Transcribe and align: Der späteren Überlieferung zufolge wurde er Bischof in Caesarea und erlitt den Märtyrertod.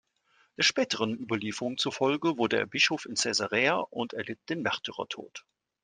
Der 0.57 0.63
späteren 0.63 1.13
Überlieferung 1.15 1.77
zufolge 1.77 2.35
wurde 2.39 2.57
er 2.57 2.65
Bischof 2.65 3.05
in 3.05 3.13
Caesarea 3.13 3.75
und 3.77 4.13
erlitt 4.13 4.39
den 4.49 4.63
Märtyrertod. 4.63 5.45